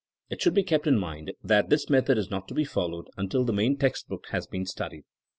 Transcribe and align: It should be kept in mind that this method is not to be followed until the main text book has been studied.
It 0.31 0.41
should 0.41 0.55
be 0.55 0.63
kept 0.63 0.87
in 0.87 0.97
mind 0.97 1.33
that 1.43 1.69
this 1.69 1.87
method 1.87 2.17
is 2.17 2.31
not 2.31 2.47
to 2.47 2.55
be 2.55 2.63
followed 2.65 3.07
until 3.17 3.45
the 3.45 3.53
main 3.53 3.77
text 3.77 4.07
book 4.09 4.25
has 4.31 4.47
been 4.47 4.65
studied. 4.65 5.03